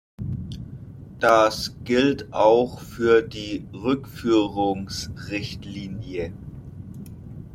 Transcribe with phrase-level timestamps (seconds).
[1.19, 6.33] Das gilt auch für die Rückführungsrichtlinie.